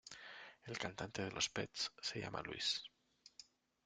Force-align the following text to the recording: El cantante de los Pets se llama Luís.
El 0.63 0.79
cantante 0.79 1.23
de 1.23 1.29
los 1.29 1.49
Pets 1.51 1.91
se 2.01 2.19
llama 2.19 2.41
Luís. 2.41 2.83